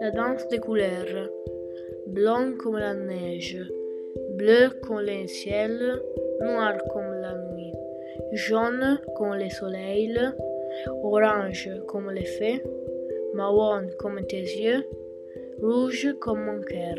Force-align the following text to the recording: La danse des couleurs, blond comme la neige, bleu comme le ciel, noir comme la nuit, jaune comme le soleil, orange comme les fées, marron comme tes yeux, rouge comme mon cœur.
La 0.00 0.10
danse 0.10 0.48
des 0.48 0.58
couleurs, 0.58 1.30
blond 2.06 2.54
comme 2.58 2.78
la 2.78 2.94
neige, 2.94 3.58
bleu 4.36 4.70
comme 4.82 5.00
le 5.00 5.26
ciel, 5.26 6.00
noir 6.40 6.78
comme 6.92 7.12
la 7.20 7.34
nuit, 7.52 7.74
jaune 8.32 8.98
comme 9.16 9.34
le 9.34 9.50
soleil, 9.50 10.18
orange 11.02 11.70
comme 11.86 12.10
les 12.10 12.24
fées, 12.24 12.62
marron 13.34 13.88
comme 13.98 14.24
tes 14.26 14.40
yeux, 14.40 14.84
rouge 15.60 16.14
comme 16.20 16.44
mon 16.44 16.62
cœur. 16.62 16.96